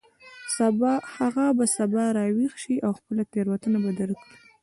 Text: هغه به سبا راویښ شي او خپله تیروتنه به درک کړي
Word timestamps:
هغه 1.17 1.45
به 1.57 1.65
سبا 1.75 2.05
راویښ 2.17 2.53
شي 2.63 2.75
او 2.85 2.91
خپله 2.99 3.23
تیروتنه 3.33 3.77
به 3.83 3.91
درک 3.99 4.17
کړي 4.27 4.35